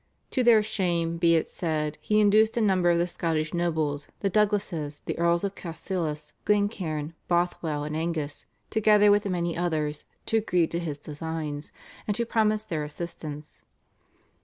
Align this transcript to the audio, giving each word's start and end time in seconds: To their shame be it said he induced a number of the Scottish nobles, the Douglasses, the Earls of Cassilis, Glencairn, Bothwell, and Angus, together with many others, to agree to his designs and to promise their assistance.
To 0.31 0.43
their 0.43 0.63
shame 0.63 1.17
be 1.17 1.35
it 1.35 1.47
said 1.47 1.99
he 2.01 2.19
induced 2.19 2.57
a 2.57 2.59
number 2.61 2.89
of 2.89 2.97
the 2.97 3.05
Scottish 3.05 3.53
nobles, 3.53 4.07
the 4.21 4.31
Douglasses, 4.31 4.99
the 5.05 5.15
Earls 5.19 5.43
of 5.43 5.53
Cassilis, 5.53 6.33
Glencairn, 6.43 7.13
Bothwell, 7.27 7.83
and 7.83 7.95
Angus, 7.95 8.47
together 8.71 9.11
with 9.11 9.29
many 9.29 9.55
others, 9.55 10.05
to 10.25 10.37
agree 10.37 10.65
to 10.65 10.79
his 10.79 10.97
designs 10.97 11.71
and 12.07 12.15
to 12.15 12.25
promise 12.25 12.63
their 12.63 12.83
assistance. 12.83 13.63